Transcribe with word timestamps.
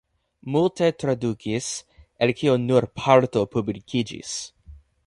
Multe 0.53 0.87
tradukis, 1.03 1.67
el 2.27 2.35
kio 2.41 2.59
nur 2.65 2.89
parto 3.03 3.47
publikiĝis. 3.55 4.35